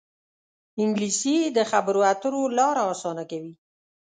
[0.81, 3.53] انګلیسي د خبرو اترو لاره اسانه کوي